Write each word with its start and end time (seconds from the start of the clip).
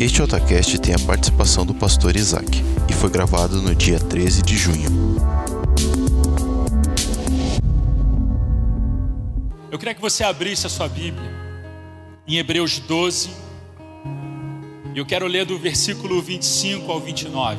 Este 0.00 0.22
Otacast 0.22 0.78
tem 0.78 0.94
a 0.94 0.98
participação 0.98 1.66
do 1.66 1.74
pastor 1.74 2.16
Isaac 2.16 2.64
e 2.88 2.92
foi 2.94 3.10
gravado 3.10 3.60
no 3.60 3.74
dia 3.74 4.00
13 4.00 4.40
de 4.40 4.56
junho. 4.56 4.88
Eu 9.70 9.78
queria 9.78 9.94
que 9.94 10.00
você 10.00 10.24
abrisse 10.24 10.66
a 10.66 10.70
sua 10.70 10.88
Bíblia 10.88 11.30
em 12.26 12.38
Hebreus 12.38 12.78
12. 12.78 13.28
E 14.94 14.98
eu 14.98 15.04
quero 15.04 15.26
ler 15.26 15.44
do 15.44 15.58
versículo 15.58 16.22
25 16.22 16.90
ao 16.90 16.98
29. 16.98 17.58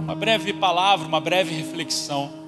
Uma 0.00 0.14
breve 0.14 0.54
palavra, 0.54 1.06
uma 1.06 1.20
breve 1.20 1.54
reflexão. 1.54 2.45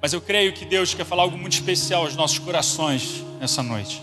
Mas 0.00 0.12
eu 0.12 0.20
creio 0.20 0.52
que 0.52 0.64
Deus 0.64 0.94
quer 0.94 1.04
falar 1.04 1.22
algo 1.22 1.38
muito 1.38 1.54
especial 1.54 2.02
aos 2.02 2.14
nossos 2.14 2.38
corações 2.38 3.24
nessa 3.40 3.62
noite. 3.62 4.02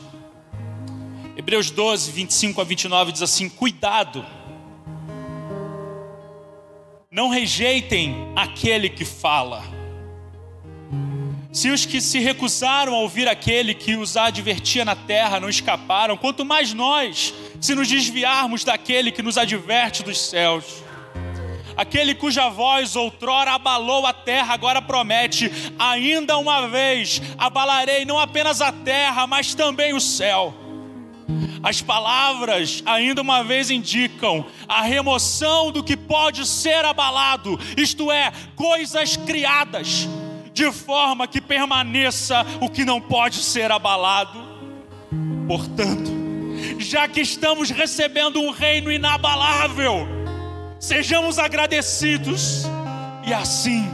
Hebreus 1.36 1.70
12, 1.72 2.12
25 2.12 2.62
a 2.62 2.64
29 2.64 3.12
diz 3.12 3.22
assim: 3.22 3.50
Cuidado, 3.50 4.26
não 7.12 7.30
rejeitem 7.30 8.32
aquele 8.36 8.90
que 8.90 9.06
fala. 9.06 9.64
Se 11.52 11.70
os 11.70 11.86
que 11.86 12.02
se 12.02 12.18
recusaram 12.18 12.96
a 12.96 13.00
ouvir 13.00 13.28
aquele 13.28 13.76
que 13.76 13.96
os 13.96 14.18
advertia 14.18 14.84
na 14.84 14.96
terra 14.96 15.40
não 15.40 15.48
escaparam, 15.48 16.18
quanto 16.18 16.44
mais 16.44 16.74
nós, 16.74 17.32
se 17.62 17.76
nos 17.76 17.88
desviarmos 17.88 18.64
daquele 18.64 19.12
que 19.12 19.22
nos 19.22 19.38
adverte 19.38 20.02
dos 20.02 20.20
céus. 20.20 20.84
Aquele 21.76 22.14
cuja 22.14 22.50
voz 22.50 22.96
outrora 22.96 23.52
abalou 23.52 24.06
a 24.06 24.14
terra, 24.14 24.54
agora 24.54 24.82
promete: 24.82 25.52
ainda 25.78 26.38
uma 26.38 26.68
vez 26.68 27.22
abalarei 27.38 28.06
não 28.06 28.20
apenas 28.20 28.62
a 28.62 28.72
terra, 28.72 29.26
mas 29.28 29.54
também 29.54 29.94
o 29.94 30.02
céu. 30.02 30.54
As 31.64 31.82
palavras, 31.82 32.84
ainda 32.86 33.22
uma 33.22 33.42
vez, 33.42 33.70
indicam 33.70 34.46
a 34.68 34.82
remoção 34.82 35.72
do 35.72 35.82
que 35.82 35.96
pode 35.96 36.46
ser 36.46 36.84
abalado, 36.84 37.58
isto 37.78 38.12
é, 38.12 38.34
coisas 38.54 39.16
criadas, 39.16 40.08
de 40.54 40.70
forma 40.74 41.26
que 41.26 41.40
permaneça 41.40 42.46
o 42.60 42.70
que 42.70 42.84
não 42.84 43.00
pode 43.00 43.38
ser 43.38 43.72
abalado. 43.72 44.38
Portanto, 45.48 46.12
já 46.80 47.08
que 47.08 47.22
estamos 47.22 47.70
recebendo 47.70 48.42
um 48.42 48.52
reino 48.52 48.92
inabalável, 48.92 50.23
Sejamos 50.84 51.40
agradecidos 51.40 52.64
e 53.26 53.34
assim 53.34 53.90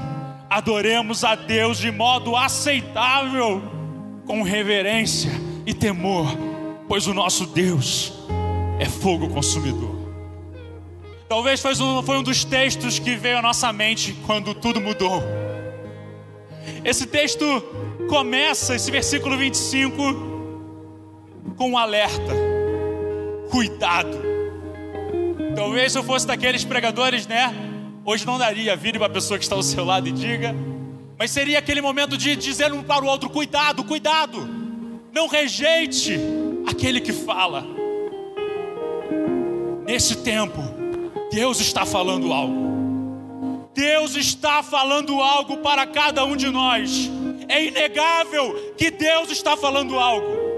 adoremos 0.50 1.24
a 1.24 1.36
Deus 1.36 1.78
de 1.78 1.92
modo 1.92 2.36
aceitável, 2.36 3.62
com 4.26 4.42
reverência 4.42 5.30
e 5.68 5.74
temor, 5.76 6.26
pois 6.88 7.06
o 7.06 7.14
nosso 7.14 7.46
Deus 7.46 8.12
é 8.80 8.86
fogo 8.86 9.30
consumidor. 9.30 10.00
Talvez 11.28 11.62
foi 11.62 11.76
um, 11.76 12.02
foi 12.02 12.18
um 12.18 12.24
dos 12.24 12.44
textos 12.44 12.98
que 12.98 13.16
veio 13.16 13.38
à 13.38 13.42
nossa 13.44 13.72
mente 13.72 14.14
quando 14.26 14.56
tudo 14.56 14.82
mudou. 14.82 15.22
Esse 16.84 17.06
texto 17.06 17.46
começa, 18.10 18.74
esse 18.74 18.90
versículo 18.90 19.38
25, 19.38 20.02
com 21.56 21.70
um 21.70 21.78
alerta: 21.78 22.34
cuidado 23.52 24.29
Talvez 25.60 25.92
se 25.92 25.98
eu 25.98 26.04
fosse 26.06 26.26
daqueles 26.26 26.64
pregadores, 26.64 27.28
né? 27.28 27.54
Hoje 28.06 28.26
não 28.26 28.38
daria, 28.38 28.78
vire 28.78 28.98
para 28.98 29.08
a 29.08 29.10
pessoa 29.10 29.38
que 29.38 29.44
está 29.44 29.58
ao 29.58 29.62
seu 29.62 29.84
lado 29.84 30.08
e 30.08 30.12
diga. 30.14 30.56
Mas 31.18 31.32
seria 31.32 31.60
aquele 31.60 31.82
momento 31.82 32.18
de 32.18 32.34
dizer 32.38 32.72
um 32.72 32.82
para 32.82 33.04
o 33.04 33.08
outro: 33.10 33.30
cuidado, 33.30 33.84
cuidado. 33.84 34.48
Não 35.12 35.28
rejeite 35.28 36.18
aquele 36.66 37.02
que 37.02 37.12
fala. 37.12 37.66
Nesse 39.86 40.20
tempo, 40.20 40.62
Deus 41.30 41.60
está 41.60 41.86
falando 41.86 42.32
algo. 42.32 43.70
Deus 43.76 44.16
está 44.16 44.64
falando 44.64 45.22
algo 45.22 45.58
para 45.58 45.86
cada 45.86 46.24
um 46.24 46.38
de 46.38 46.50
nós. 46.50 47.12
É 47.50 47.66
inegável 47.66 48.74
que 48.78 48.90
Deus 48.90 49.30
está 49.30 49.58
falando 49.58 50.00
algo 50.00 50.49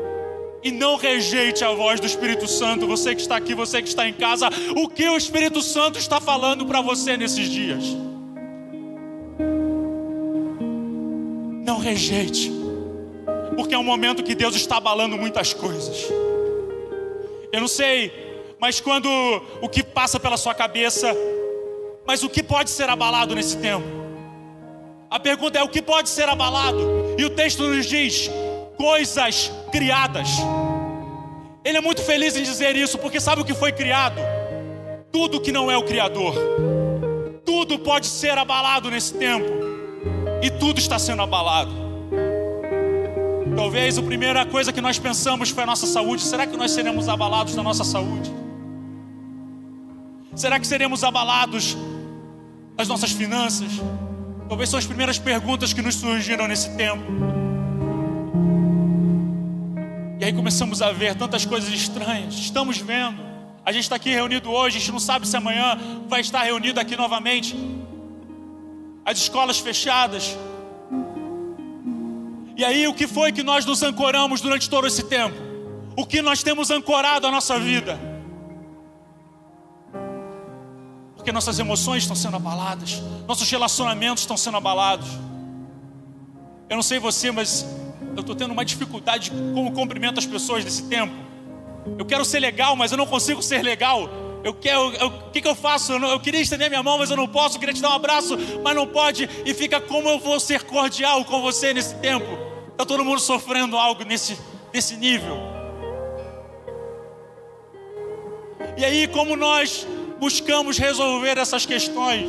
e 0.63 0.71
não 0.71 0.95
rejeite 0.95 1.63
a 1.63 1.71
voz 1.71 1.99
do 1.99 2.05
Espírito 2.05 2.47
Santo. 2.47 2.87
Você 2.87 3.15
que 3.15 3.21
está 3.21 3.35
aqui, 3.37 3.55
você 3.55 3.81
que 3.81 3.87
está 3.87 4.07
em 4.07 4.13
casa, 4.13 4.49
o 4.75 4.87
que 4.87 5.07
o 5.07 5.17
Espírito 5.17 5.61
Santo 5.61 5.97
está 5.97 6.19
falando 6.19 6.65
para 6.65 6.81
você 6.81 7.17
nesses 7.17 7.49
dias? 7.49 7.83
Não 11.63 11.79
rejeite, 11.79 12.51
porque 13.55 13.73
é 13.73 13.77
um 13.77 13.83
momento 13.83 14.23
que 14.23 14.35
Deus 14.35 14.55
está 14.55 14.77
abalando 14.77 15.17
muitas 15.17 15.53
coisas. 15.53 16.07
Eu 17.51 17.59
não 17.59 17.67
sei, 17.67 18.11
mas 18.59 18.79
quando 18.79 19.09
o 19.61 19.67
que 19.67 19.83
passa 19.83 20.19
pela 20.19 20.37
sua 20.37 20.53
cabeça, 20.53 21.15
mas 22.05 22.23
o 22.23 22.29
que 22.29 22.43
pode 22.43 22.69
ser 22.69 22.89
abalado 22.89 23.35
nesse 23.35 23.57
tempo? 23.57 23.85
A 25.09 25.19
pergunta 25.19 25.59
é: 25.59 25.63
o 25.63 25.67
que 25.67 25.81
pode 25.81 26.09
ser 26.09 26.29
abalado? 26.29 26.79
E 27.17 27.25
o 27.25 27.29
texto 27.29 27.63
nos 27.63 27.85
diz: 27.85 28.29
coisas 28.81 29.51
criadas. 29.71 30.27
Ele 31.63 31.77
é 31.77 31.81
muito 31.81 32.01
feliz 32.01 32.35
em 32.35 32.41
dizer 32.41 32.75
isso, 32.75 32.97
porque 32.97 33.19
sabe 33.19 33.43
o 33.43 33.45
que 33.45 33.53
foi 33.53 33.71
criado? 33.71 34.19
Tudo 35.11 35.39
que 35.39 35.51
não 35.51 35.69
é 35.69 35.77
o 35.77 35.83
Criador. 35.83 36.33
Tudo 37.45 37.77
pode 37.77 38.07
ser 38.07 38.35
abalado 38.39 38.89
nesse 38.89 39.13
tempo. 39.13 39.45
E 40.41 40.49
tudo 40.49 40.79
está 40.79 40.97
sendo 40.97 41.21
abalado. 41.21 41.71
Talvez 43.55 43.99
a 43.99 44.01
primeira 44.01 44.47
coisa 44.47 44.73
que 44.73 44.81
nós 44.81 44.97
pensamos 44.97 45.51
foi 45.51 45.61
a 45.61 45.67
nossa 45.67 45.85
saúde. 45.85 46.23
Será 46.23 46.47
que 46.47 46.57
nós 46.57 46.71
seremos 46.71 47.07
abalados 47.07 47.55
na 47.55 47.61
nossa 47.61 47.83
saúde? 47.83 48.33
Será 50.33 50.59
que 50.59 50.65
seremos 50.65 51.03
abalados 51.03 51.77
nas 52.75 52.87
nossas 52.87 53.11
finanças? 53.11 53.73
Talvez 54.49 54.69
são 54.69 54.79
as 54.79 54.87
primeiras 54.87 55.19
perguntas 55.19 55.71
que 55.71 55.83
nos 55.83 55.93
surgiram 55.93 56.47
nesse 56.47 56.75
tempo. 56.75 57.30
E 60.21 60.25
aí 60.25 60.31
começamos 60.31 60.83
a 60.83 60.91
ver 60.91 61.15
tantas 61.15 61.45
coisas 61.45 61.73
estranhas. 61.73 62.35
Estamos 62.35 62.77
vendo. 62.77 63.19
A 63.65 63.71
gente 63.71 63.85
está 63.85 63.95
aqui 63.95 64.11
reunido 64.11 64.51
hoje, 64.51 64.77
a 64.77 64.79
gente 64.79 64.91
não 64.91 64.99
sabe 64.99 65.27
se 65.27 65.35
amanhã 65.35 65.75
vai 66.07 66.21
estar 66.21 66.43
reunido 66.43 66.79
aqui 66.79 66.95
novamente. 66.95 67.55
As 69.03 69.17
escolas 69.17 69.57
fechadas. 69.57 70.37
E 72.55 72.63
aí, 72.63 72.87
o 72.87 72.93
que 72.93 73.07
foi 73.07 73.31
que 73.31 73.41
nós 73.41 73.65
nos 73.65 73.81
ancoramos 73.81 74.41
durante 74.41 74.69
todo 74.69 74.85
esse 74.85 75.01
tempo? 75.05 75.35
O 75.97 76.05
que 76.05 76.21
nós 76.21 76.43
temos 76.43 76.69
ancorado 76.69 77.25
a 77.25 77.31
nossa 77.31 77.57
vida? 77.59 77.99
Porque 81.15 81.31
nossas 81.31 81.57
emoções 81.57 82.03
estão 82.03 82.15
sendo 82.15 82.35
abaladas, 82.35 83.01
nossos 83.27 83.49
relacionamentos 83.49 84.21
estão 84.21 84.37
sendo 84.37 84.57
abalados. 84.57 85.07
Eu 86.69 86.75
não 86.75 86.83
sei 86.83 86.99
você, 86.99 87.31
mas 87.31 87.65
eu 88.15 88.21
estou 88.21 88.35
tendo 88.35 88.51
uma 88.51 88.65
dificuldade 88.65 89.31
como 89.31 89.71
cumprimento 89.71 90.19
as 90.19 90.25
pessoas 90.25 90.63
nesse 90.63 90.83
tempo. 90.83 91.13
Eu 91.97 92.05
quero 92.05 92.23
ser 92.23 92.39
legal, 92.39 92.75
mas 92.75 92.91
eu 92.91 92.97
não 92.97 93.05
consigo 93.05 93.41
ser 93.41 93.63
legal. 93.63 94.09
Eu 94.43 94.53
quero, 94.53 94.87
o 95.05 95.31
que, 95.31 95.41
que 95.41 95.47
eu 95.47 95.55
faço? 95.55 95.93
Eu, 95.93 95.99
não, 95.99 96.09
eu, 96.09 96.19
queria 96.19 96.41
estender 96.41 96.69
minha 96.69 96.81
mão, 96.81 96.97
mas 96.97 97.11
eu 97.11 97.17
não 97.17 97.27
posso. 97.27 97.55
Eu 97.55 97.59
queria 97.59 97.73
te 97.73 97.81
dar 97.81 97.89
um 97.89 97.95
abraço, 97.95 98.37
mas 98.63 98.75
não 98.75 98.87
pode. 98.87 99.29
E 99.45 99.53
fica 99.53 99.79
como 99.79 100.09
eu 100.09 100.19
vou 100.19 100.39
ser 100.39 100.63
cordial 100.63 101.23
com 101.25 101.41
você 101.41 101.73
nesse 101.73 101.95
tempo. 101.95 102.25
Está 102.71 102.85
todo 102.85 103.05
mundo 103.05 103.19
sofrendo 103.19 103.77
algo 103.77 104.03
nesse, 104.03 104.37
nesse 104.73 104.97
nível. 104.97 105.37
E 108.77 108.85
aí, 108.85 109.07
como 109.07 109.35
nós 109.35 109.87
buscamos 110.19 110.77
resolver 110.77 111.37
essas 111.37 111.65
questões? 111.65 112.27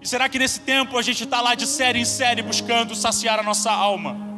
E 0.00 0.08
será 0.08 0.28
que 0.28 0.38
nesse 0.38 0.60
tempo 0.60 0.98
a 0.98 1.02
gente 1.02 1.24
está 1.24 1.40
lá 1.40 1.54
de 1.54 1.66
série 1.66 2.00
em 2.00 2.04
série 2.04 2.42
buscando 2.42 2.94
saciar 2.94 3.38
a 3.38 3.42
nossa 3.42 3.70
alma? 3.70 4.33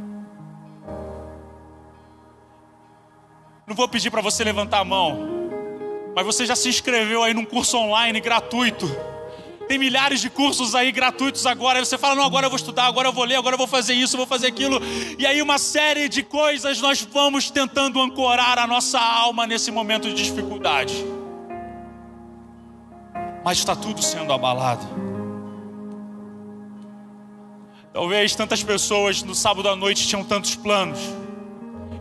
Não 3.67 3.75
vou 3.75 3.89
pedir 3.89 4.13
para 4.13 4.21
você 4.21 4.45
levantar 4.45 4.79
a 4.79 4.85
mão, 4.85 5.51
mas 6.15 6.25
você 6.25 6.47
já 6.47 6.55
se 6.55 6.69
inscreveu 6.69 7.25
aí 7.25 7.35
num 7.35 7.45
curso 7.45 7.77
online 7.77 8.21
gratuito. 8.21 8.87
Tem 9.67 9.77
milhares 9.77 10.21
de 10.21 10.31
cursos 10.31 10.77
aí 10.77 10.93
gratuitos 10.93 11.45
agora. 11.47 11.81
Aí 11.81 11.85
você 11.85 11.99
fala: 11.99 12.15
não, 12.15 12.23
agora 12.23 12.47
eu 12.47 12.51
vou 12.51 12.57
estudar, 12.57 12.87
agora 12.87 13.09
eu 13.09 13.13
vou 13.13 13.25
ler, 13.25 13.35
agora 13.35 13.55
eu 13.55 13.59
vou 13.59 13.67
fazer 13.67 13.95
isso, 13.95 14.17
vou 14.17 14.27
fazer 14.27 14.47
aquilo. 14.47 14.81
E 15.19 15.27
aí, 15.27 15.43
uma 15.43 15.59
série 15.59 16.09
de 16.09 16.23
coisas 16.23 16.81
nós 16.81 17.03
vamos 17.03 17.51
tentando 17.51 18.01
ancorar 18.01 18.57
a 18.57 18.69
nossa 18.69 19.01
alma 19.01 19.49
nesse 19.49 19.73
momento 19.73 20.09
de 20.09 20.23
dificuldade. 20.23 21.05
Mas 23.45 23.59
está 23.59 23.75
tudo 23.75 24.01
sendo 24.01 24.33
abalado. 24.33 24.87
Talvez 27.93 28.37
tantas 28.37 28.63
pessoas 28.63 29.25
no 29.25 29.35
sábado 29.35 29.69
à 29.69 29.75
noite 29.75 30.07
tinham 30.07 30.23
tantos 30.23 30.55
planos 30.55 31.01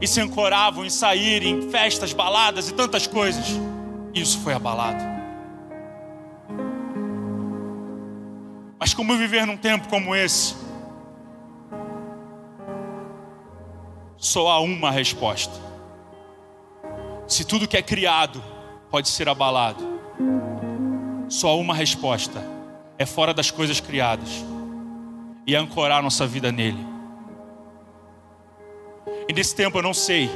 e 0.01 0.07
se 0.07 0.19
ancoravam 0.21 0.85
em 0.85 0.89
sair 0.89 1.43
em 1.43 1.69
festas, 1.69 2.13
baladas 2.13 2.69
e 2.69 2.73
tantas 2.73 3.07
coisas. 3.07 3.45
Isso 4.13 4.39
foi 4.39 4.53
abalado. 4.53 5.03
Mas 8.79 8.93
como 8.93 9.17
viver 9.17 9.45
num 9.45 9.57
tempo 9.57 9.87
como 9.87 10.15
esse? 10.15 10.65
só 14.25 14.47
há 14.47 14.59
uma 14.59 14.89
resposta. 14.89 15.53
Se 17.27 17.45
tudo 17.45 17.67
que 17.67 17.77
é 17.77 17.81
criado 17.81 18.43
pode 18.89 19.07
ser 19.09 19.29
abalado, 19.29 19.83
só 21.29 21.49
há 21.49 21.55
uma 21.55 21.75
resposta: 21.75 22.43
é 22.97 23.05
fora 23.05 23.33
das 23.33 23.51
coisas 23.51 23.79
criadas 23.79 24.43
e 25.45 25.55
ancorar 25.55 26.01
nossa 26.01 26.25
vida 26.25 26.51
nele. 26.51 26.94
E 29.27 29.33
nesse 29.33 29.55
tempo 29.55 29.77
eu 29.77 29.81
não 29.81 29.93
sei, 29.93 30.29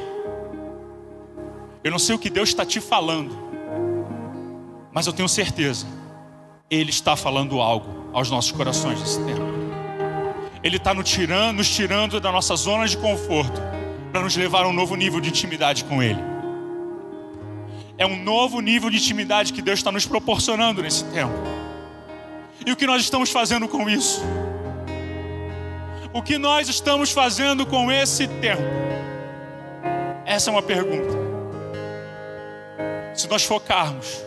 eu 1.84 1.92
não 1.92 2.00
sei 2.00 2.16
o 2.16 2.20
que 2.20 2.30
Deus 2.30 2.50
está 2.50 2.66
te 2.66 2.82
falando, 2.82 3.38
mas 4.92 5.08
eu 5.08 5.14
tenho 5.14 5.30
certeza, 5.30 5.86
Ele 6.70 6.90
está 6.90 7.16
falando 7.16 7.62
algo 7.62 8.10
aos 8.12 8.30
nossos 8.30 8.52
corações 8.52 9.00
nesse 9.00 9.24
tempo. 9.24 9.60
Ele 10.64 10.78
está 10.78 10.94
nos 10.94 11.10
tirando, 11.10 11.58
nos 11.58 11.70
tirando 11.70 12.20
da 12.20 12.32
nossa 12.32 12.56
zona 12.56 12.88
de 12.88 12.98
conforto 12.98 13.62
para 14.12 14.22
nos 14.22 14.36
levar 14.36 14.66
a 14.66 14.68
um 14.68 14.74
novo 14.74 14.96
nível 14.96 15.22
de 15.22 15.30
intimidade 15.30 15.86
com 15.86 16.02
Ele. 16.04 16.20
É 17.98 18.06
um 18.06 18.22
novo 18.24 18.60
nível 18.60 18.90
de 18.90 18.98
intimidade 18.98 19.54
que 19.54 19.62
Deus 19.62 19.80
está 19.80 19.92
nos 19.92 20.06
proporcionando 20.06 20.82
nesse 20.82 21.04
tempo. 21.06 21.34
E 22.66 22.72
o 22.72 22.76
que 22.76 22.88
nós 22.88 23.02
estamos 23.02 23.30
fazendo 23.30 23.68
com 23.68 23.90
isso? 23.90 24.22
O 26.12 26.24
que 26.24 26.40
nós 26.40 26.68
estamos 26.68 27.12
fazendo 27.12 27.68
com 27.68 27.92
esse 27.92 28.28
tempo? 28.28 28.64
Essa 30.26 30.50
é 30.50 30.52
uma 30.52 30.64
pergunta. 30.64 31.16
Se 33.14 33.28
nós 33.30 33.44
focarmos 33.44 34.24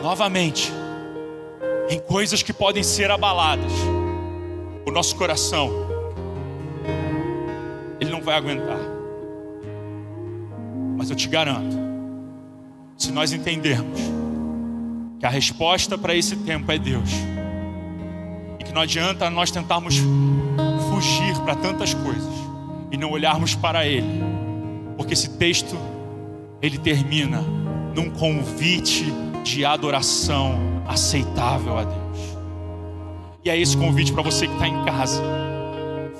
novamente 0.00 0.72
em 1.88 1.98
coisas 1.98 2.44
que 2.44 2.52
podem 2.52 2.84
ser 2.84 3.10
abaladas, 3.10 3.72
o 4.86 4.90
nosso 4.92 5.16
coração, 5.16 5.70
ele 8.00 8.10
não 8.10 8.22
vai 8.22 8.36
aguentar. 8.36 8.78
Mas 10.96 11.10
eu 11.10 11.16
te 11.16 11.26
garanto, 11.28 11.76
se 12.96 13.10
nós 13.10 13.32
entendermos 13.32 13.98
que 15.18 15.26
a 15.26 15.30
resposta 15.30 15.98
para 15.98 16.14
esse 16.14 16.36
tempo 16.36 16.70
é 16.70 16.78
Deus, 16.78 17.10
e 18.60 18.64
que 18.64 18.72
não 18.72 18.82
adianta 18.82 19.28
nós 19.28 19.50
tentarmos 19.50 19.96
fugir 21.04 21.38
para 21.40 21.54
tantas 21.54 21.92
coisas 21.92 22.32
e 22.90 22.96
não 22.96 23.10
olharmos 23.10 23.54
para 23.54 23.86
Ele, 23.86 24.22
porque 24.96 25.12
esse 25.12 25.30
texto 25.30 25.76
ele 26.62 26.78
termina 26.78 27.42
num 27.94 28.08
convite 28.08 29.04
de 29.42 29.64
adoração 29.66 30.82
aceitável 30.88 31.76
a 31.78 31.84
Deus. 31.84 32.18
E 33.44 33.50
é 33.50 33.58
esse 33.58 33.76
convite 33.76 34.12
para 34.12 34.22
você 34.22 34.46
que 34.46 34.54
está 34.54 34.66
em 34.66 34.84
casa. 34.84 35.22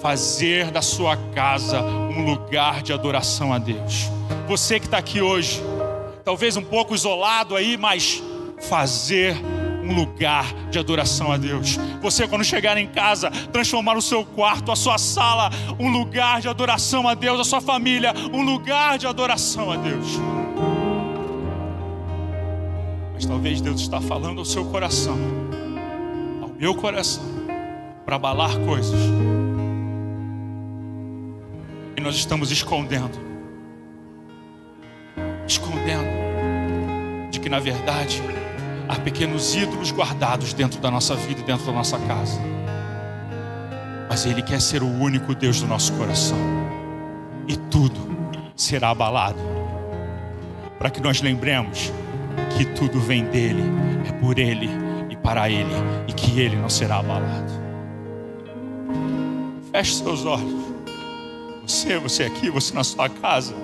Fazer 0.02 0.70
da 0.70 0.82
sua 0.82 1.16
casa 1.34 1.80
um 1.82 2.26
lugar 2.26 2.82
de 2.82 2.92
adoração 2.92 3.54
a 3.54 3.58
Deus. 3.58 4.10
Você 4.46 4.78
que 4.78 4.84
está 4.84 4.98
aqui 4.98 5.22
hoje, 5.22 5.62
talvez 6.22 6.58
um 6.58 6.62
pouco 6.62 6.94
isolado 6.94 7.56
aí, 7.56 7.78
mas 7.78 8.22
fazer 8.60 9.34
um 9.84 9.94
lugar 9.94 10.46
de 10.70 10.78
adoração 10.78 11.30
a 11.30 11.36
Deus. 11.36 11.78
Você, 12.00 12.26
quando 12.26 12.44
chegar 12.44 12.76
em 12.76 12.86
casa, 12.86 13.30
transformar 13.30 13.96
o 13.96 14.02
seu 14.02 14.24
quarto, 14.24 14.72
a 14.72 14.76
sua 14.76 14.98
sala, 14.98 15.50
um 15.78 15.90
lugar 15.90 16.40
de 16.40 16.48
adoração 16.48 17.06
a 17.06 17.14
Deus, 17.14 17.40
a 17.40 17.44
sua 17.44 17.60
família, 17.60 18.12
um 18.32 18.42
lugar 18.42 18.98
de 18.98 19.06
adoração 19.06 19.70
a 19.70 19.76
Deus. 19.76 20.06
Mas 23.12 23.26
talvez 23.26 23.60
Deus 23.60 23.80
está 23.80 24.00
falando 24.00 24.38
ao 24.38 24.44
seu 24.44 24.64
coração 24.64 25.18
meu 26.64 26.74
coração 26.74 27.22
para 28.06 28.16
abalar 28.16 28.58
coisas. 28.60 28.98
E 31.94 32.00
nós 32.00 32.14
estamos 32.16 32.50
escondendo. 32.50 33.18
Escondendo 35.46 36.08
de 37.30 37.38
que 37.38 37.50
na 37.50 37.60
verdade 37.60 38.22
há 38.88 38.96
pequenos 38.96 39.54
ídolos 39.54 39.92
guardados 39.92 40.52
dentro 40.52 40.80
da 40.80 40.90
nossa 40.90 41.14
vida 41.14 41.40
e 41.40 41.44
dentro 41.44 41.66
da 41.66 41.72
nossa 41.72 41.98
casa. 41.98 42.40
Mas 44.08 44.26
Ele 44.26 44.42
quer 44.42 44.60
ser 44.60 44.82
o 44.82 44.88
único 44.88 45.34
Deus 45.34 45.60
do 45.60 45.66
nosso 45.66 45.92
coração. 45.94 46.38
E 47.48 47.56
tudo 47.56 48.00
será 48.56 48.90
abalado. 48.90 49.38
Para 50.78 50.90
que 50.90 51.00
nós 51.00 51.20
lembremos 51.20 51.92
que 52.56 52.64
tudo 52.64 53.00
vem 53.00 53.24
dele, 53.24 53.62
é 54.08 54.12
por 54.12 54.38
Ele 54.38 54.84
para 55.24 55.48
Ele 55.48 55.74
e 56.06 56.12
que 56.12 56.38
Ele 56.38 56.54
não 56.54 56.68
será 56.68 56.98
abalado. 56.98 57.50
Feche 59.72 59.94
seus 59.94 60.26
olhos. 60.26 60.74
Você, 61.62 61.98
você 61.98 62.24
aqui, 62.24 62.50
você 62.50 62.74
na 62.74 62.84
sua 62.84 63.08
casa. 63.08 63.54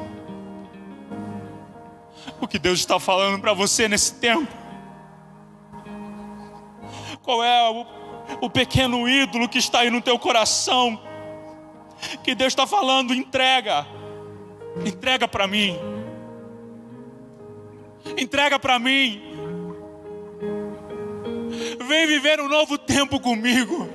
O 2.41 2.49
que 2.49 2.59
Deus 2.59 2.79
está 2.79 2.99
falando 2.99 3.39
para 3.39 3.53
você 3.53 3.87
nesse 3.87 4.15
tempo? 4.15 4.60
Qual 7.31 7.45
é 7.45 7.71
o, 7.71 7.87
o 8.47 8.51
pequeno 8.51 9.09
ídolo 9.09 9.49
que 9.49 9.59
está 9.59 9.83
aí 9.83 9.91
no 9.91 10.01
teu 10.03 10.19
coração? 10.19 11.01
Que 12.25 12.35
Deus 12.35 12.51
está 12.51 12.67
falando, 12.67 13.15
entrega, 13.15 13.87
entrega 14.85 15.29
para 15.29 15.47
mim, 15.47 15.79
entrega 18.19 18.59
para 18.59 18.81
mim. 18.81 19.23
Vem 21.87 22.09
viver 22.09 22.41
um 22.41 22.49
novo 22.49 22.77
tempo 22.77 23.21
comigo. 23.21 23.89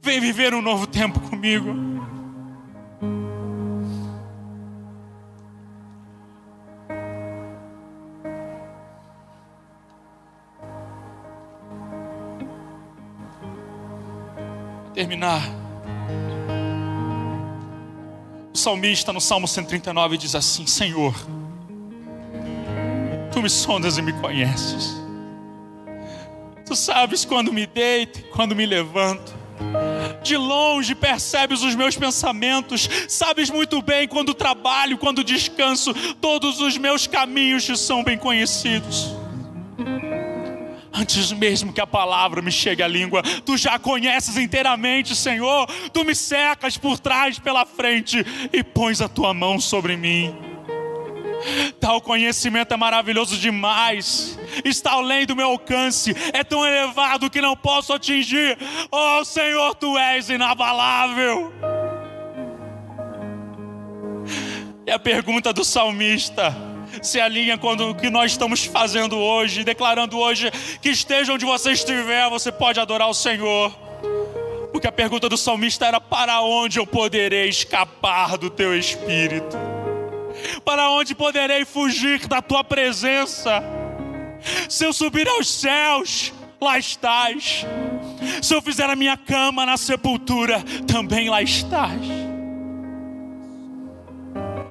Vem 0.00 0.20
viver 0.20 0.54
um 0.54 0.62
novo 0.62 0.86
tempo 0.86 1.18
comigo. 1.18 1.97
Terminar. 15.08 15.42
O 18.52 18.58
salmista 18.58 19.12
no 19.12 19.20
Salmo 19.20 19.48
139 19.48 20.18
diz 20.18 20.34
assim: 20.34 20.66
Senhor, 20.66 21.14
Tu 23.32 23.40
me 23.40 23.48
sondas 23.48 23.96
e 23.96 24.02
me 24.02 24.12
conheces. 24.12 24.96
Tu 26.66 26.76
sabes 26.76 27.24
quando 27.24 27.52
me 27.52 27.66
deito, 27.66 28.22
quando 28.34 28.54
me 28.54 28.66
levanto. 28.66 29.38
De 30.22 30.36
longe 30.36 30.94
percebes 30.94 31.62
os 31.62 31.74
meus 31.74 31.96
pensamentos, 31.96 32.88
sabes 33.08 33.48
muito 33.48 33.80
bem 33.80 34.06
quando 34.06 34.34
trabalho, 34.34 34.98
quando 34.98 35.24
descanso, 35.24 35.94
todos 36.20 36.60
os 36.60 36.76
meus 36.76 37.06
caminhos 37.06 37.64
te 37.64 37.76
são 37.76 38.04
bem 38.04 38.18
conhecidos. 38.18 39.17
Antes 40.98 41.30
mesmo 41.30 41.72
que 41.72 41.80
a 41.80 41.86
palavra 41.86 42.42
me 42.42 42.50
chegue 42.50 42.82
à 42.82 42.88
língua, 42.88 43.22
tu 43.44 43.56
já 43.56 43.78
conheces 43.78 44.36
inteiramente, 44.36 45.14
Senhor. 45.14 45.66
Tu 45.92 46.04
me 46.04 46.14
secas 46.14 46.76
por 46.76 46.98
trás, 46.98 47.38
pela 47.38 47.64
frente 47.64 48.24
e 48.52 48.64
pões 48.64 49.00
a 49.00 49.08
tua 49.08 49.32
mão 49.32 49.60
sobre 49.60 49.96
mim. 49.96 50.34
Tal 51.80 52.00
conhecimento 52.00 52.74
é 52.74 52.76
maravilhoso 52.76 53.36
demais, 53.36 54.36
está 54.64 54.92
além 54.92 55.24
do 55.24 55.36
meu 55.36 55.46
alcance, 55.46 56.12
é 56.32 56.42
tão 56.42 56.66
elevado 56.66 57.30
que 57.30 57.40
não 57.40 57.56
posso 57.56 57.92
atingir. 57.92 58.58
Oh 58.90 59.24
Senhor, 59.24 59.76
tu 59.76 59.96
és 59.96 60.28
inabalável. 60.28 61.52
E 64.84 64.90
a 64.90 64.98
pergunta 64.98 65.52
do 65.52 65.62
salmista 65.64 66.67
se 67.06 67.20
alinha 67.20 67.56
com 67.56 67.72
o 67.72 67.94
que 67.94 68.10
nós 68.10 68.32
estamos 68.32 68.64
fazendo 68.64 69.16
hoje, 69.16 69.64
declarando 69.64 70.18
hoje 70.18 70.50
que 70.80 70.90
esteja 70.90 71.32
onde 71.32 71.44
você 71.44 71.72
estiver, 71.72 72.28
você 72.28 72.50
pode 72.50 72.80
adorar 72.80 73.08
o 73.08 73.14
Senhor. 73.14 73.70
Porque 74.72 74.86
a 74.86 74.92
pergunta 74.92 75.28
do 75.28 75.36
salmista 75.36 75.86
era: 75.86 76.00
para 76.00 76.40
onde 76.42 76.78
eu 76.78 76.86
poderei 76.86 77.48
escapar 77.48 78.36
do 78.36 78.50
teu 78.50 78.78
espírito? 78.78 79.56
Para 80.64 80.90
onde 80.90 81.14
poderei 81.14 81.64
fugir 81.64 82.26
da 82.26 82.40
tua 82.40 82.62
presença? 82.62 83.62
Se 84.68 84.84
eu 84.84 84.92
subir 84.92 85.28
aos 85.28 85.48
céus, 85.48 86.32
lá 86.60 86.78
estás. 86.78 87.66
Se 88.42 88.54
eu 88.54 88.62
fizer 88.62 88.88
a 88.88 88.96
minha 88.96 89.16
cama 89.16 89.66
na 89.66 89.76
sepultura, 89.76 90.62
também 90.86 91.28
lá 91.28 91.42
estás. 91.42 92.27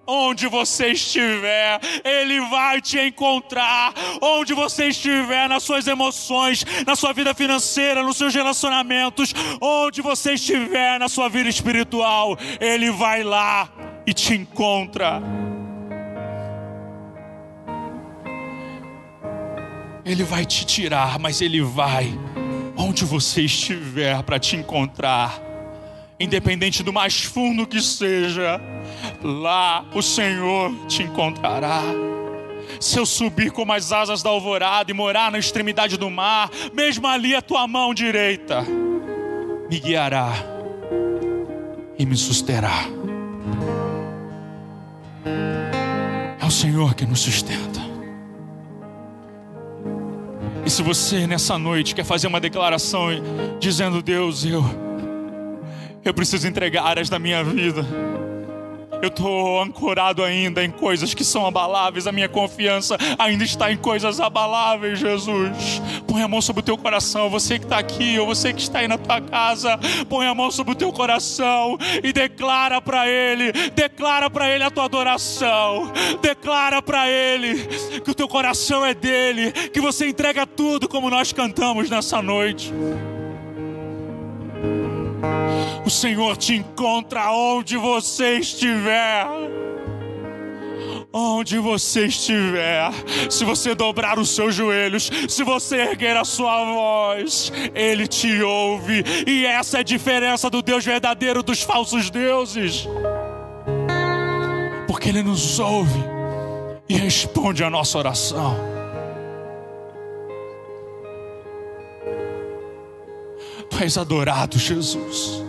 Onde 0.07 0.47
você 0.47 0.91
estiver, 0.91 1.79
Ele 2.03 2.39
vai 2.49 2.81
te 2.81 2.97
encontrar. 2.99 3.93
Onde 4.21 4.53
você 4.53 4.87
estiver, 4.87 5.49
nas 5.49 5.63
suas 5.63 5.85
emoções, 5.87 6.65
na 6.85 6.95
sua 6.95 7.13
vida 7.13 7.33
financeira, 7.33 8.01
nos 8.01 8.17
seus 8.17 8.33
relacionamentos, 8.33 9.33
onde 9.61 10.01
você 10.01 10.33
estiver 10.33 10.99
na 10.99 11.09
sua 11.09 11.27
vida 11.27 11.49
espiritual, 11.49 12.37
Ele 12.59 12.89
vai 12.91 13.23
lá 13.23 13.69
e 14.05 14.13
te 14.13 14.33
encontra. 14.33 15.21
Ele 20.05 20.23
vai 20.23 20.45
te 20.45 20.65
tirar, 20.65 21.19
mas 21.19 21.41
Ele 21.41 21.61
vai 21.61 22.17
onde 22.77 23.03
você 23.03 23.41
estiver 23.41 24.21
para 24.23 24.39
te 24.39 24.55
encontrar, 24.55 25.41
independente 26.19 26.83
do 26.83 26.93
mais 26.93 27.23
fundo 27.23 27.67
que 27.67 27.81
seja, 27.81 28.61
lá 29.27 29.85
o 29.93 30.01
Senhor 30.01 30.73
te 30.87 31.03
encontrará. 31.03 31.81
Se 32.79 32.97
eu 32.97 33.05
subir 33.05 33.51
como 33.51 33.73
as 33.73 33.91
asas 33.91 34.23
da 34.23 34.29
alvorada 34.29 34.91
e 34.91 34.93
morar 34.93 35.31
na 35.31 35.39
extremidade 35.39 35.97
do 35.97 36.09
mar, 36.09 36.49
mesmo 36.73 37.07
ali 37.07 37.35
a 37.35 37.41
tua 37.41 37.67
mão 37.67 37.93
direita 37.93 38.65
me 39.69 39.79
guiará 39.79 40.33
e 41.97 42.05
me 42.05 42.15
susterá. 42.15 42.85
É 46.39 46.45
o 46.45 46.51
Senhor 46.51 46.93
que 46.93 47.05
nos 47.05 47.19
sustenta. 47.19 47.77
E 50.65 50.69
se 50.69 50.83
você 50.83 51.25
nessa 51.25 51.57
noite 51.57 51.95
quer 51.95 52.03
fazer 52.03 52.27
uma 52.27 52.39
declaração 52.39 53.07
dizendo: 53.59 54.01
Deus, 54.01 54.45
eu, 54.45 54.63
eu 56.03 56.13
preciso 56.13 56.47
entregar 56.47 56.83
áreas 56.83 57.09
da 57.09 57.17
minha 57.17 57.43
vida 57.43 57.85
eu 59.01 59.09
estou 59.09 59.61
ancorado 59.61 60.23
ainda 60.23 60.63
em 60.63 60.71
coisas 60.71 61.13
que 61.13 61.23
são 61.23 61.45
abaláveis, 61.45 62.07
a 62.07 62.11
minha 62.11 62.29
confiança 62.29 62.97
ainda 63.17 63.43
está 63.43 63.71
em 63.71 63.77
coisas 63.77 64.19
abaláveis, 64.19 64.99
Jesus. 64.99 65.81
Põe 66.07 66.21
a 66.21 66.27
mão 66.27 66.41
sobre 66.41 66.61
o 66.61 66.63
teu 66.63 66.77
coração, 66.77 67.29
você 67.29 67.59
que 67.59 67.65
está 67.65 67.77
aqui, 67.77 68.17
ou 68.19 68.25
você 68.25 68.53
que 68.53 68.61
está 68.61 68.79
aí 68.79 68.87
na 68.87 68.97
tua 68.97 69.21
casa, 69.21 69.79
põe 70.09 70.27
a 70.27 70.33
mão 70.33 70.51
sobre 70.51 70.73
o 70.73 70.75
teu 70.75 70.91
coração 70.91 71.77
e 72.03 72.11
declara 72.11 72.81
para 72.81 73.07
Ele, 73.07 73.51
declara 73.73 74.29
para 74.29 74.49
Ele 74.49 74.63
a 74.63 74.71
tua 74.71 74.85
adoração, 74.85 75.91
declara 76.21 76.81
para 76.81 77.09
Ele 77.09 77.67
que 78.01 78.11
o 78.11 78.15
teu 78.15 78.27
coração 78.27 78.85
é 78.85 78.93
dele, 78.93 79.51
que 79.51 79.81
você 79.81 80.07
entrega 80.07 80.45
tudo 80.45 80.87
como 80.87 81.09
nós 81.09 81.31
cantamos 81.31 81.89
nessa 81.89 82.21
noite. 82.21 82.73
O 85.87 85.89
Senhor 85.89 86.35
te 86.35 86.53
encontra 86.53 87.31
onde 87.31 87.77
você 87.77 88.39
estiver. 88.39 89.25
Onde 91.13 91.57
você 91.59 92.07
estiver, 92.07 92.91
se 93.29 93.45
você 93.45 93.73
dobrar 93.73 94.19
os 94.19 94.31
seus 94.31 94.53
joelhos, 94.53 95.09
se 95.29 95.45
você 95.45 95.77
erguer 95.77 96.17
a 96.17 96.25
sua 96.25 96.65
voz, 96.65 97.53
Ele 97.73 98.05
te 98.05 98.41
ouve, 98.41 99.01
e 99.25 99.45
essa 99.45 99.77
é 99.77 99.79
a 99.79 99.83
diferença 99.83 100.49
do 100.49 100.61
Deus 100.61 100.83
verdadeiro 100.83 101.41
dos 101.41 101.61
falsos 101.61 102.09
deuses, 102.09 102.85
porque 104.87 105.07
Ele 105.07 105.23
nos 105.23 105.57
ouve 105.57 106.03
e 106.89 106.97
responde 106.97 107.63
a 107.63 107.69
nossa 107.69 107.97
oração. 107.97 108.57
Tu 113.69 113.83
és 113.83 113.97
adorado, 113.97 114.59
Jesus 114.59 115.46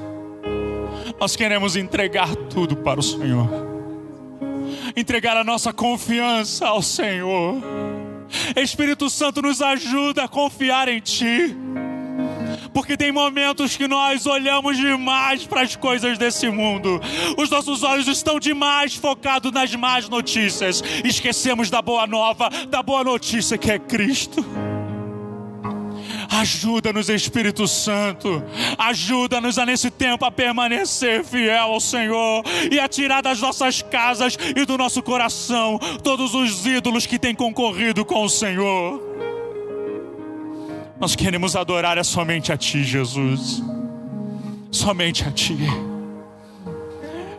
nós 1.21 1.35
queremos 1.35 1.77
entregar 1.77 2.35
tudo 2.35 2.77
para 2.77 3.01
o 3.01 3.03
Senhor, 3.03 3.49
entregar 4.97 5.37
a 5.37 5.45
nossa 5.45 5.73
confiança 5.73 6.67
ao 6.67 6.81
Senhor. 6.81 7.57
Espírito 8.57 9.09
Santo 9.09 9.43
nos 9.43 9.61
ajuda 9.61 10.25
a 10.25 10.29
confiar 10.29 10.87
em 10.87 11.01
Ti, 11.01 11.57
porque 12.73 12.97
tem 12.97 13.11
momentos 13.11 13.77
que 13.77 13.89
nós 13.89 14.27
olhamos 14.27 14.77
demais 14.77 15.47
para 15.47 15.63
as 15.63 15.75
coisas 15.75 16.19
desse 16.19 16.49
mundo, 16.51 17.01
os 17.37 17.51
nossos 17.51 17.83
olhos 17.83 18.07
estão 18.07 18.39
demais 18.39 18.95
focados 18.95 19.51
nas 19.51 19.75
más 19.75 20.09
notícias, 20.09 20.85
esquecemos 21.05 21.71
da 21.71 21.83
boa 21.83 22.07
nova, 22.07 22.51
da 22.69 22.83
boa 22.83 23.03
notícia 23.03 23.59
que 23.59 23.71
é 23.71 23.79
Cristo. 23.79 24.45
Ajuda-nos, 26.31 27.09
Espírito 27.09 27.67
Santo. 27.67 28.43
Ajuda-nos 28.77 29.59
a 29.59 29.65
nesse 29.65 29.91
tempo 29.91 30.25
a 30.27 30.31
permanecer 30.31 31.25
fiel 31.25 31.73
ao 31.73 31.81
Senhor 31.81 32.45
e 32.71 32.79
a 32.79 32.87
tirar 32.87 33.23
das 33.23 33.41
nossas 33.41 33.81
casas 33.81 34.37
e 34.55 34.65
do 34.67 34.77
nosso 34.77 35.03
coração 35.03 35.79
todos 36.03 36.35
os 36.35 36.67
ídolos 36.67 37.07
que 37.07 37.19
têm 37.19 37.35
concorrido 37.35 38.05
com 38.05 38.23
o 38.23 38.29
Senhor. 38.29 39.03
Nós 41.01 41.17
queremos 41.17 41.57
adorar 41.57 41.97
é 41.97 42.03
somente 42.03 42.53
a 42.53 42.57
Ti, 42.57 42.85
Jesus. 42.85 43.63
Somente 44.71 45.25
a 45.27 45.31
Ti. 45.31 45.57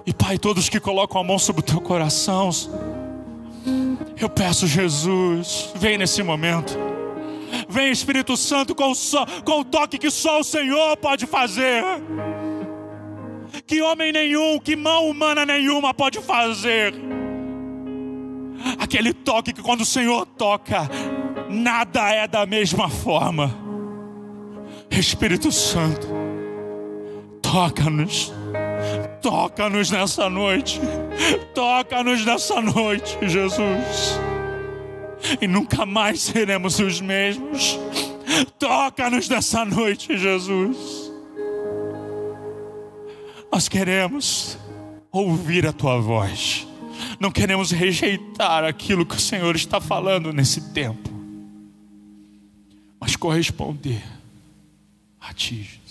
E 0.04 0.14
Pai, 0.14 0.40
todos 0.40 0.68
que 0.68 0.80
colocam 0.80 1.22
a 1.22 1.24
mão 1.24 1.38
sobre 1.38 1.60
o 1.60 1.64
teu 1.64 1.80
coração, 1.80 2.50
eu 4.20 4.30
peço, 4.30 4.66
Jesus, 4.66 5.72
vem 5.76 5.98
nesse 5.98 6.24
momento 6.24 6.89
Vem 7.70 7.92
Espírito 7.92 8.36
Santo 8.36 8.74
com 8.74 8.90
o, 8.90 8.96
so, 8.96 9.24
com 9.46 9.60
o 9.60 9.64
toque 9.64 10.00
que 10.00 10.10
só 10.10 10.40
o 10.40 10.44
Senhor 10.44 10.98
pode 10.98 11.28
fazer. 11.28 11.84
Que 13.68 13.80
homem 13.80 14.12
nenhum, 14.12 14.60
que 14.60 14.76
mão 14.76 15.08
humana 15.08 15.46
nenhuma 15.46 15.94
pode 15.94 16.20
fazer. 16.20 16.96
Aquele 18.80 19.14
toque 19.14 19.54
que 19.54 19.62
quando 19.62 19.82
o 19.82 19.86
Senhor 19.86 20.26
toca, 20.26 20.90
nada 21.48 22.10
é 22.10 22.28
da 22.28 22.44
mesma 22.48 22.90
forma. 22.90 23.56
Espírito 24.90 25.52
Santo, 25.52 26.08
toca-nos. 27.40 28.34
Toca-nos 29.22 29.92
nessa 29.92 30.28
noite. 30.28 30.82
Toca-nos 31.54 32.26
nessa 32.26 32.60
noite, 32.60 33.16
Jesus 33.22 34.20
e 35.42 35.48
nunca 35.48 35.86
mais 35.86 36.22
seremos 36.22 36.80
os 36.80 37.02
mesmos. 37.02 37.80
Toca-nos 38.58 39.28
nessa 39.28 39.66
noite, 39.66 40.18
Jesus. 40.18 41.10
Nós 43.52 43.68
queremos 43.68 44.58
ouvir 45.12 45.66
a 45.66 45.74
tua 45.74 46.00
voz, 46.00 46.68
não 47.20 47.32
queremos 47.32 47.72
rejeitar 47.72 48.64
aquilo 48.64 49.06
que 49.06 49.16
o 49.16 49.20
Senhor 49.20 49.56
está 49.56 49.82
falando 49.82 50.32
nesse 50.32 50.72
tempo, 50.72 51.10
mas 53.00 53.16
corresponder 53.16 54.04
a 55.20 55.34
ti, 55.34 55.56
Jesus. 55.56 55.89